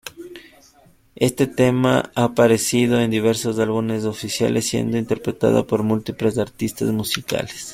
Este 1.15 1.45
tema 1.45 2.09
ha 2.15 2.23
aparecido 2.23 2.99
en 2.99 3.11
diversos 3.11 3.59
álbumes 3.59 4.03
oficiales, 4.03 4.65
siendo 4.67 4.97
interpretada 4.97 5.67
por 5.67 5.83
múltiples 5.83 6.39
artistas 6.39 6.89
musicales. 6.89 7.69